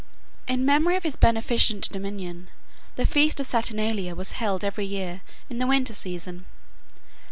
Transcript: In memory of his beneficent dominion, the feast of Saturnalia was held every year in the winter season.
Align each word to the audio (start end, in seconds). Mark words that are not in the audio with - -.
In 0.47 0.65
memory 0.65 0.95
of 0.95 1.03
his 1.03 1.15
beneficent 1.15 1.87
dominion, 1.91 2.49
the 2.95 3.05
feast 3.05 3.39
of 3.39 3.45
Saturnalia 3.45 4.15
was 4.15 4.31
held 4.31 4.63
every 4.63 4.87
year 4.87 5.21
in 5.47 5.59
the 5.59 5.67
winter 5.67 5.93
season. 5.93 6.45